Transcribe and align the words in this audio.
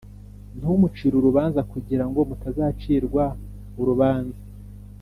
ntimucire 0.57 1.15
urubanza, 1.17 1.59
kugira 1.71 2.05
ngo 2.09 2.19
mutazacirwa 2.29 3.23
urubanza 3.81 4.39